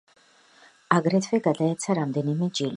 აგრეთვე 0.97 1.41
გადაეცა 1.51 2.01
რამდენიმე 2.03 2.53
ჯილდო. 2.57 2.69